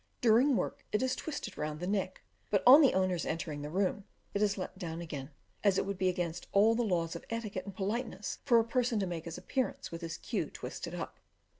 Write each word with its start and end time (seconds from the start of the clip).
During 0.19 0.55
work, 0.55 0.83
it 0.91 1.03
is 1.03 1.15
twisted 1.15 1.59
round 1.59 1.79
the 1.79 1.85
neck, 1.85 2.23
but, 2.49 2.63
on 2.65 2.81
the 2.81 2.95
owner's 2.95 3.23
entering 3.23 3.63
a 3.63 3.69
room, 3.69 4.05
it 4.33 4.41
is 4.41 4.57
let 4.57 4.75
down 4.75 4.99
again, 4.99 5.29
as 5.63 5.77
it 5.77 5.85
would 5.85 5.99
be 5.99 6.09
against 6.09 6.47
all 6.53 6.73
the 6.73 6.81
laws 6.81 7.15
of 7.15 7.23
etiquette 7.29 7.65
and 7.65 7.75
politeness 7.75 8.39
for 8.43 8.59
a 8.59 8.63
person 8.65 8.99
to 9.01 9.05
make 9.05 9.25
his 9.25 9.37
appearance 9.37 9.91
with 9.91 10.01
his 10.01 10.17
cue 10.17 10.49
twisted 10.49 10.95
up. 10.95 11.19